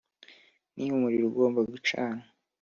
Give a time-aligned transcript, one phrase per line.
[0.75, 2.23] ni umuriro ugomba gucanwa.